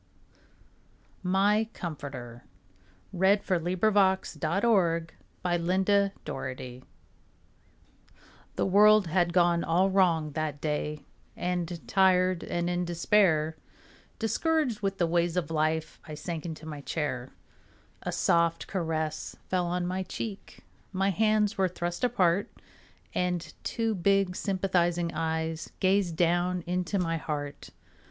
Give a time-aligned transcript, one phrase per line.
[1.21, 2.43] MY COMFORTER
[3.13, 3.41] The
[8.57, 11.01] world had all gone wrong that day
[11.37, 13.55] And tired and in despair,
[14.17, 17.33] Discouraged with the ways of life, I sank into my chair.
[18.01, 22.49] A soft caress fell on my cheek, My hands were thrust apart.
[23.13, 27.69] And two big sympathizing eyes Gazed down into my heart.